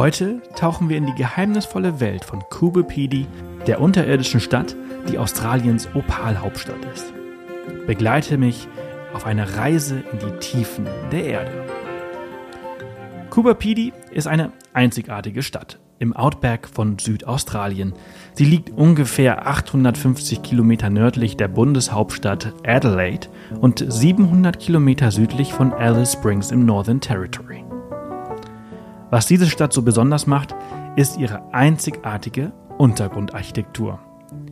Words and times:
Heute 0.00 0.40
tauchen 0.56 0.88
wir 0.88 0.96
in 0.96 1.04
die 1.04 1.14
geheimnisvolle 1.14 2.00
Welt 2.00 2.24
von 2.24 2.40
Kubepedi, 2.48 3.26
der 3.66 3.82
unterirdischen 3.82 4.40
Stadt, 4.40 4.74
die 5.10 5.18
Australiens 5.18 5.90
Opalhauptstadt 5.92 6.82
ist. 6.94 7.12
Begleite 7.86 8.38
mich 8.38 8.66
auf 9.12 9.26
eine 9.26 9.58
Reise 9.58 10.02
in 10.10 10.18
die 10.18 10.38
Tiefen 10.38 10.86
der 11.12 11.24
Erde. 11.26 11.50
Kubapedi 13.28 13.92
ist 14.10 14.26
eine 14.26 14.52
einzigartige 14.72 15.42
Stadt 15.42 15.78
im 15.98 16.16
Outback 16.16 16.66
von 16.66 16.98
Südaustralien. 16.98 17.92
Sie 18.32 18.46
liegt 18.46 18.70
ungefähr 18.70 19.46
850 19.46 20.42
Kilometer 20.42 20.88
nördlich 20.88 21.36
der 21.36 21.48
Bundeshauptstadt 21.48 22.54
Adelaide 22.66 23.28
und 23.60 23.84
700 23.86 24.58
Kilometer 24.58 25.10
südlich 25.10 25.52
von 25.52 25.74
Alice 25.74 26.14
Springs 26.14 26.52
im 26.52 26.64
Northern 26.64 27.02
Territory. 27.02 27.69
Was 29.10 29.26
diese 29.26 29.46
Stadt 29.46 29.72
so 29.72 29.82
besonders 29.82 30.26
macht, 30.26 30.54
ist 30.96 31.18
ihre 31.18 31.52
einzigartige 31.52 32.52
Untergrundarchitektur. 32.78 33.98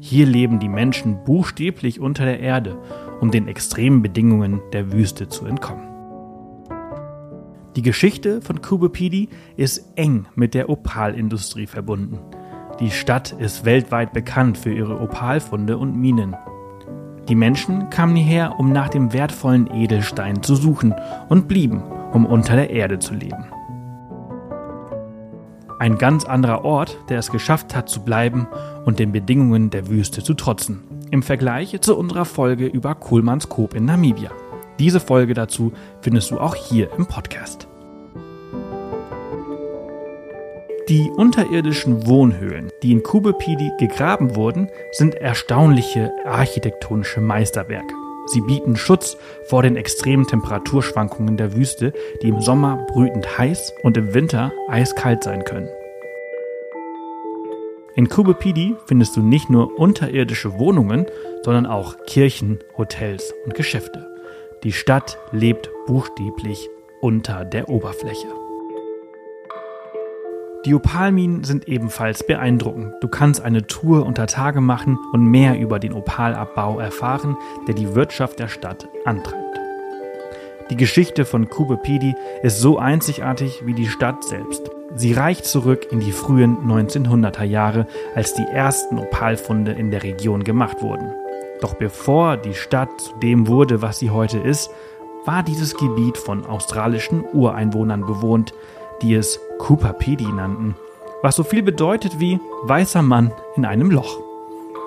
Hier 0.00 0.26
leben 0.26 0.58
die 0.58 0.68
Menschen 0.68 1.22
buchstäblich 1.24 2.00
unter 2.00 2.24
der 2.24 2.40
Erde, 2.40 2.76
um 3.20 3.30
den 3.30 3.48
extremen 3.48 4.02
Bedingungen 4.02 4.60
der 4.72 4.92
Wüste 4.92 5.28
zu 5.28 5.46
entkommen. 5.46 5.86
Die 7.76 7.82
Geschichte 7.82 8.40
von 8.40 8.60
Kubepidi 8.60 9.28
ist 9.56 9.92
eng 9.94 10.26
mit 10.34 10.54
der 10.54 10.68
Opalindustrie 10.68 11.66
verbunden. 11.66 12.18
Die 12.80 12.90
Stadt 12.90 13.32
ist 13.32 13.64
weltweit 13.64 14.12
bekannt 14.12 14.58
für 14.58 14.72
ihre 14.72 15.00
Opalfunde 15.00 15.78
und 15.78 15.96
Minen. 15.96 16.34
Die 17.28 17.36
Menschen 17.36 17.88
kamen 17.90 18.16
hierher, 18.16 18.58
um 18.58 18.72
nach 18.72 18.88
dem 18.88 19.12
wertvollen 19.12 19.72
Edelstein 19.72 20.42
zu 20.42 20.56
suchen 20.56 20.94
und 21.28 21.46
blieben, 21.46 21.82
um 22.12 22.26
unter 22.26 22.56
der 22.56 22.70
Erde 22.70 22.98
zu 22.98 23.14
leben. 23.14 23.44
Ein 25.80 25.96
ganz 25.96 26.26
anderer 26.26 26.62
Ort, 26.62 26.98
der 27.08 27.18
es 27.18 27.30
geschafft 27.30 27.74
hat 27.74 27.88
zu 27.88 28.02
bleiben 28.02 28.46
und 28.84 28.98
den 28.98 29.12
Bedingungen 29.12 29.70
der 29.70 29.88
Wüste 29.88 30.22
zu 30.22 30.34
trotzen. 30.34 30.82
Im 31.10 31.22
Vergleich 31.22 31.80
zu 31.80 31.96
unserer 31.96 32.26
Folge 32.26 32.66
über 32.66 32.94
Kohlmanns 32.94 33.48
Koop 33.48 33.72
in 33.72 33.86
Namibia. 33.86 34.30
Diese 34.78 35.00
Folge 35.00 35.32
dazu 35.32 35.72
findest 36.02 36.32
du 36.32 36.38
auch 36.38 36.54
hier 36.54 36.90
im 36.98 37.06
Podcast. 37.06 37.66
Die 40.90 41.10
unterirdischen 41.16 42.06
Wohnhöhlen, 42.06 42.68
die 42.82 42.92
in 42.92 43.02
Kubepidi 43.02 43.70
gegraben 43.78 44.36
wurden, 44.36 44.68
sind 44.92 45.14
erstaunliche 45.14 46.12
architektonische 46.26 47.22
Meisterwerke. 47.22 47.99
Sie 48.30 48.40
bieten 48.42 48.76
Schutz 48.76 49.16
vor 49.48 49.62
den 49.62 49.74
extremen 49.74 50.24
Temperaturschwankungen 50.24 51.36
der 51.36 51.56
Wüste, 51.56 51.92
die 52.22 52.28
im 52.28 52.40
Sommer 52.40 52.86
brütend 52.88 53.38
heiß 53.38 53.72
und 53.82 53.96
im 53.96 54.14
Winter 54.14 54.52
eiskalt 54.68 55.24
sein 55.24 55.44
können. 55.44 55.68
In 57.96 58.08
Kubepidi 58.08 58.76
findest 58.86 59.16
du 59.16 59.20
nicht 59.20 59.50
nur 59.50 59.76
unterirdische 59.80 60.60
Wohnungen, 60.60 61.06
sondern 61.42 61.66
auch 61.66 61.96
Kirchen, 62.06 62.60
Hotels 62.78 63.34
und 63.44 63.54
Geschäfte. 63.54 64.06
Die 64.62 64.72
Stadt 64.72 65.18
lebt 65.32 65.68
buchstäblich 65.88 66.68
unter 67.00 67.44
der 67.44 67.68
Oberfläche. 67.68 68.28
Die 70.66 70.74
Opalminen 70.74 71.42
sind 71.42 71.68
ebenfalls 71.68 72.26
beeindruckend. 72.26 72.92
Du 73.00 73.08
kannst 73.08 73.40
eine 73.40 73.66
Tour 73.66 74.04
unter 74.04 74.26
Tage 74.26 74.60
machen 74.60 74.98
und 75.12 75.24
mehr 75.24 75.58
über 75.58 75.78
den 75.78 75.94
Opalabbau 75.94 76.78
erfahren, 76.78 77.34
der 77.66 77.74
die 77.74 77.94
Wirtschaft 77.94 78.38
der 78.38 78.48
Stadt 78.48 78.86
antreibt. 79.06 79.58
Die 80.68 80.76
Geschichte 80.76 81.24
von 81.24 81.48
Kubepedi 81.48 82.14
ist 82.42 82.60
so 82.60 82.78
einzigartig 82.78 83.62
wie 83.64 83.72
die 83.72 83.88
Stadt 83.88 84.22
selbst. 84.22 84.70
Sie 84.94 85.14
reicht 85.14 85.46
zurück 85.46 85.86
in 85.90 86.00
die 86.00 86.12
frühen 86.12 86.58
1900er 86.58 87.44
Jahre, 87.44 87.86
als 88.14 88.34
die 88.34 88.44
ersten 88.44 88.98
Opalfunde 88.98 89.72
in 89.72 89.90
der 89.90 90.02
Region 90.02 90.44
gemacht 90.44 90.82
wurden. 90.82 91.10
Doch 91.62 91.72
bevor 91.72 92.36
die 92.36 92.54
Stadt 92.54 93.00
zu 93.00 93.14
dem 93.22 93.46
wurde, 93.48 93.80
was 93.80 93.98
sie 93.98 94.10
heute 94.10 94.38
ist, 94.38 94.70
war 95.24 95.42
dieses 95.42 95.74
Gebiet 95.74 96.18
von 96.18 96.44
australischen 96.44 97.24
Ureinwohnern 97.32 98.04
bewohnt, 98.04 98.52
die 99.02 99.14
es 99.14 99.40
Kupapedi 99.58 100.30
nannten, 100.32 100.74
was 101.22 101.36
so 101.36 101.42
viel 101.42 101.62
bedeutet 101.62 102.18
wie 102.18 102.40
weißer 102.64 103.02
Mann 103.02 103.32
in 103.56 103.64
einem 103.64 103.90
Loch. 103.90 104.20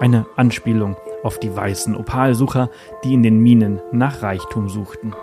Eine 0.00 0.26
Anspielung 0.36 0.96
auf 1.22 1.38
die 1.38 1.54
weißen 1.54 1.94
Opalsucher, 1.94 2.70
die 3.04 3.14
in 3.14 3.22
den 3.22 3.38
Minen 3.40 3.80
nach 3.92 4.22
Reichtum 4.22 4.68
suchten. 4.68 5.14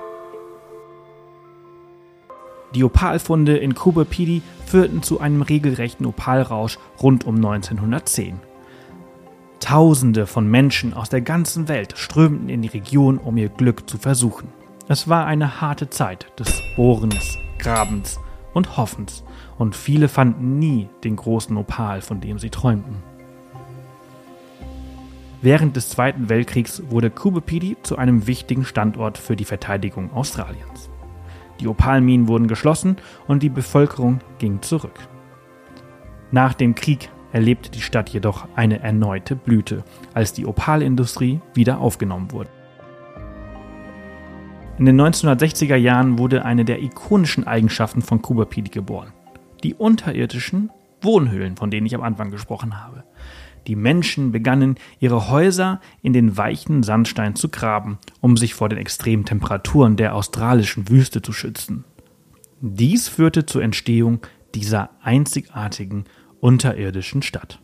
Die 2.75 2.83
Opalfunde 2.83 3.57
in 3.57 3.73
Kubapidi 3.73 4.43
führten 4.65 5.01
zu 5.01 5.19
einem 5.19 5.41
regelrechten 5.41 6.05
Opalrausch 6.05 6.77
rund 7.01 7.25
um 7.25 7.35
1910. 7.35 8.39
Tausende 9.59 10.27
von 10.27 10.47
Menschen 10.49 10.93
aus 10.93 11.09
der 11.09 11.21
ganzen 11.21 11.67
Welt 11.67 11.97
strömten 11.97 12.47
in 12.47 12.61
die 12.61 12.69
Region, 12.69 13.17
um 13.17 13.35
ihr 13.37 13.49
Glück 13.49 13.89
zu 13.89 13.97
versuchen. 13.97 14.49
Es 14.87 15.09
war 15.09 15.25
eine 15.25 15.59
harte 15.59 15.89
Zeit 15.89 16.27
des 16.39 16.61
Bohrens, 16.75 17.37
Grabens 17.57 18.19
und 18.59 18.75
Hoffens, 18.75 19.23
und 19.57 19.73
viele 19.73 20.09
fanden 20.09 20.59
nie 20.59 20.89
den 21.05 21.15
großen 21.15 21.55
Opal, 21.55 22.01
von 22.01 22.19
dem 22.19 22.39
sie 22.39 22.49
träumten. 22.49 22.97
Während 25.41 25.77
des 25.77 25.87
Zweiten 25.87 26.27
Weltkriegs 26.27 26.83
wurde 26.89 27.09
Kubepidi 27.09 27.77
zu 27.83 27.97
einem 27.97 28.27
wichtigen 28.27 28.65
Standort 28.65 29.17
für 29.17 29.37
die 29.37 29.45
Verteidigung 29.45 30.11
Australiens. 30.11 30.89
Die 31.61 31.69
Opalminen 31.69 32.27
wurden 32.27 32.49
geschlossen 32.49 32.97
und 33.29 33.43
die 33.43 33.49
Bevölkerung 33.49 34.19
ging 34.39 34.61
zurück. 34.61 34.99
Nach 36.31 36.53
dem 36.53 36.75
Krieg 36.75 37.09
erlebte 37.31 37.71
die 37.71 37.81
Stadt 37.81 38.09
jedoch 38.09 38.45
eine 38.55 38.81
erneute 38.81 39.37
Blüte, 39.37 39.85
als 40.13 40.33
die 40.33 40.45
Opalindustrie 40.45 41.39
wieder 41.53 41.79
aufgenommen 41.79 42.33
wurde. 42.33 42.49
In 44.79 44.85
den 44.85 45.01
1960er 45.01 45.75
Jahren 45.75 46.17
wurde 46.17 46.45
eine 46.45 46.63
der 46.63 46.81
ikonischen 46.81 47.45
Eigenschaften 47.45 48.01
von 48.01 48.21
Kubapidi 48.21 48.69
geboren. 48.69 49.11
Die 49.61 49.73
unterirdischen 49.73 50.71
Wohnhöhlen, 51.01 51.57
von 51.57 51.69
denen 51.69 51.85
ich 51.85 51.95
am 51.95 52.01
Anfang 52.01 52.31
gesprochen 52.31 52.81
habe. 52.81 53.03
Die 53.67 53.75
Menschen 53.75 54.31
begannen, 54.31 54.75
ihre 55.01 55.29
Häuser 55.29 55.81
in 56.01 56.13
den 56.13 56.37
weichen 56.37 56.83
Sandstein 56.83 57.35
zu 57.35 57.49
graben, 57.49 57.97
um 58.21 58.37
sich 58.37 58.53
vor 58.53 58.69
den 58.69 58.77
extremen 58.77 59.25
Temperaturen 59.25 59.97
der 59.97 60.15
australischen 60.15 60.87
Wüste 60.87 61.21
zu 61.21 61.33
schützen. 61.33 61.83
Dies 62.61 63.09
führte 63.09 63.45
zur 63.45 63.61
Entstehung 63.61 64.21
dieser 64.55 64.91
einzigartigen 65.03 66.05
unterirdischen 66.39 67.21
Stadt. 67.21 67.59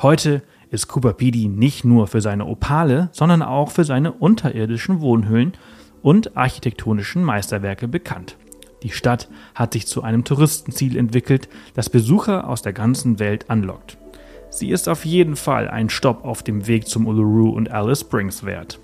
Heute 0.00 0.44
ist 0.70 0.88
Cooper 0.88 1.12
Pedy 1.12 1.48
nicht 1.48 1.84
nur 1.84 2.06
für 2.06 2.20
seine 2.20 2.46
Opale, 2.46 3.08
sondern 3.12 3.42
auch 3.42 3.70
für 3.70 3.84
seine 3.84 4.12
unterirdischen 4.12 5.00
Wohnhöhlen 5.00 5.52
und 6.02 6.36
architektonischen 6.36 7.22
Meisterwerke 7.22 7.88
bekannt. 7.88 8.36
Die 8.82 8.90
Stadt 8.90 9.28
hat 9.54 9.72
sich 9.72 9.86
zu 9.86 10.02
einem 10.02 10.24
Touristenziel 10.24 10.96
entwickelt, 10.96 11.48
das 11.74 11.90
Besucher 11.90 12.48
aus 12.48 12.62
der 12.62 12.72
ganzen 12.72 13.18
Welt 13.18 13.50
anlockt. 13.50 13.98
Sie 14.50 14.70
ist 14.70 14.88
auf 14.88 15.04
jeden 15.04 15.36
Fall 15.36 15.68
ein 15.68 15.90
Stopp 15.90 16.24
auf 16.24 16.42
dem 16.42 16.66
Weg 16.66 16.86
zum 16.86 17.06
Uluru 17.06 17.50
und 17.50 17.70
Alice 17.70 18.00
Springs 18.00 18.44
wert. 18.44 18.78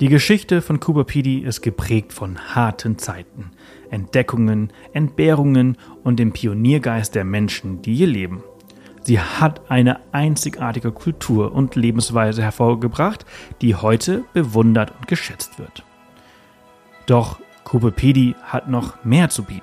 Die 0.00 0.08
Geschichte 0.08 0.62
von 0.62 0.78
Cooper 0.78 1.02
Pedy 1.02 1.38
ist 1.38 1.60
geprägt 1.60 2.12
von 2.12 2.38
harten 2.54 2.98
Zeiten, 2.98 3.50
Entdeckungen, 3.90 4.72
Entbehrungen 4.92 5.76
und 6.04 6.20
dem 6.20 6.32
Pioniergeist 6.32 7.16
der 7.16 7.24
Menschen, 7.24 7.82
die 7.82 7.96
hier 7.96 8.06
leben. 8.06 8.44
Sie 9.08 9.20
hat 9.20 9.70
eine 9.70 10.00
einzigartige 10.12 10.92
Kultur 10.92 11.54
und 11.54 11.76
Lebensweise 11.76 12.42
hervorgebracht, 12.42 13.24
die 13.62 13.74
heute 13.74 14.22
bewundert 14.34 14.92
und 14.98 15.08
geschätzt 15.08 15.58
wird. 15.58 15.82
Doch 17.06 17.40
Cooper 17.64 17.90
Pedy 17.90 18.34
hat 18.42 18.68
noch 18.68 19.02
mehr 19.06 19.30
zu 19.30 19.44
bieten. 19.44 19.62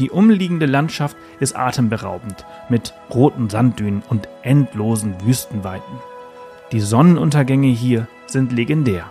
Die 0.00 0.10
umliegende 0.10 0.66
Landschaft 0.66 1.16
ist 1.38 1.56
atemberaubend 1.56 2.44
mit 2.68 2.92
roten 3.14 3.48
Sanddünen 3.48 4.02
und 4.08 4.28
endlosen 4.42 5.14
Wüstenweiten. 5.24 6.00
Die 6.72 6.80
Sonnenuntergänge 6.80 7.68
hier 7.68 8.08
sind 8.26 8.50
legendär. 8.50 9.04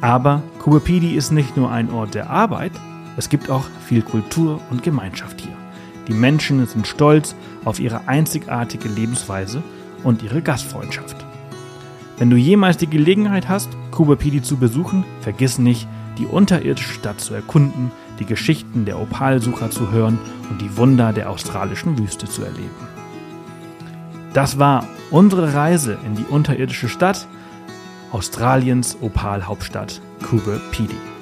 Aber 0.00 0.44
Kubapidi 0.60 1.16
ist 1.16 1.32
nicht 1.32 1.56
nur 1.56 1.72
ein 1.72 1.90
Ort 1.90 2.14
der 2.14 2.30
Arbeit, 2.30 2.70
es 3.16 3.28
gibt 3.28 3.50
auch 3.50 3.64
viel 3.84 4.02
Kultur 4.02 4.60
und 4.70 4.84
Gemeinschaft 4.84 5.40
hier. 5.40 5.43
Die 6.08 6.14
Menschen 6.14 6.66
sind 6.66 6.86
stolz 6.86 7.34
auf 7.64 7.80
ihre 7.80 8.08
einzigartige 8.08 8.88
Lebensweise 8.88 9.62
und 10.02 10.22
ihre 10.22 10.42
Gastfreundschaft. 10.42 11.16
Wenn 12.18 12.30
du 12.30 12.36
jemals 12.36 12.76
die 12.76 12.86
Gelegenheit 12.86 13.48
hast, 13.48 13.70
Kubapidi 13.90 14.42
zu 14.42 14.56
besuchen, 14.56 15.04
vergiss 15.20 15.58
nicht, 15.58 15.88
die 16.18 16.26
unterirdische 16.26 16.92
Stadt 16.92 17.20
zu 17.20 17.34
erkunden, 17.34 17.90
die 18.20 18.24
Geschichten 18.24 18.84
der 18.84 19.00
Opalsucher 19.00 19.70
zu 19.70 19.90
hören 19.90 20.18
und 20.50 20.60
die 20.60 20.76
Wunder 20.76 21.12
der 21.12 21.30
australischen 21.30 21.98
Wüste 21.98 22.28
zu 22.28 22.44
erleben. 22.44 22.70
Das 24.32 24.58
war 24.58 24.86
unsere 25.10 25.54
Reise 25.54 25.98
in 26.04 26.14
die 26.14 26.24
unterirdische 26.24 26.88
Stadt 26.88 27.26
Australiens 28.12 28.96
Opalhauptstadt 29.00 30.00
Cooper 30.22 30.60
Pedy. 30.70 31.13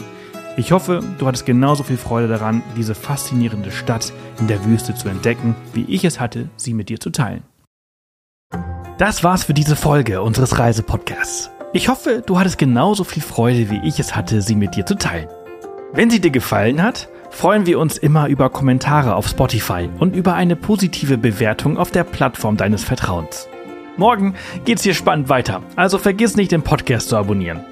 Ich 0.57 0.71
hoffe, 0.71 1.01
du 1.19 1.27
hattest 1.27 1.47
genauso 1.47 1.83
viel 1.83 1.97
Freude 1.97 2.29
daran, 2.29 2.63
diese 2.77 2.95
faszinierende 2.95 3.71
Stadt 3.71 4.13
in 4.39 4.49
der 4.49 4.63
Wüste 4.67 4.95
zu 4.95 5.09
entdecken, 5.09 5.57
wie 5.73 5.85
ich 5.89 6.05
es 6.05 6.21
hatte, 6.21 6.51
sie 6.57 6.75
mit 6.75 6.91
dir 6.91 7.01
zu 7.01 7.11
teilen. 7.11 7.43
Das 8.99 9.25
war's 9.25 9.45
für 9.45 9.55
diese 9.55 9.77
Folge 9.77 10.21
unseres 10.21 10.59
Reisepodcasts. 10.59 11.51
Ich 11.73 11.89
hoffe, 11.89 12.23
du 12.25 12.39
hattest 12.39 12.59
genauso 12.59 13.03
viel 13.03 13.23
Freude, 13.23 13.71
wie 13.71 13.81
ich 13.83 13.99
es 13.99 14.15
hatte, 14.15 14.43
sie 14.43 14.55
mit 14.55 14.77
dir 14.77 14.85
zu 14.85 14.97
teilen. 14.97 15.29
Wenn 15.95 16.11
sie 16.11 16.21
dir 16.21 16.31
gefallen 16.31 16.83
hat, 16.83 17.09
freuen 17.31 17.65
wir 17.65 17.79
uns 17.79 17.97
immer 17.97 18.29
über 18.29 18.51
Kommentare 18.51 19.15
auf 19.15 19.27
Spotify 19.27 19.89
und 19.99 20.15
über 20.15 20.35
eine 20.35 20.55
positive 20.55 21.17
Bewertung 21.17 21.79
auf 21.79 21.91
der 21.91 22.05
Plattform 22.05 22.59
deines 22.59 22.85
Vertrauens. 22.85 23.49
Morgen 23.97 24.35
geht's 24.67 24.83
hier 24.83 24.95
spannend 24.95 25.31
weiter, 25.31 25.63
also 25.77 25.97
vergiss 25.97 26.37
nicht, 26.37 26.53
den 26.53 26.63
Podcast 26.63 27.09
zu 27.09 27.17
abonnieren. 27.17 27.65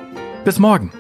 Bis 0.46 0.58
morgen. 0.58 0.90